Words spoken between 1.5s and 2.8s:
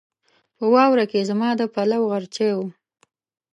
د پلوو غرچی و